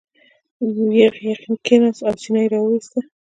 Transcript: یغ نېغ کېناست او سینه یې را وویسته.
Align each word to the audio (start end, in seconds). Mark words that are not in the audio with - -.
یغ 0.99 1.15
نېغ 1.25 1.41
کېناست 1.65 2.01
او 2.07 2.13
سینه 2.21 2.39
یې 2.43 2.49
را 2.51 2.59
وویسته. 2.61 2.99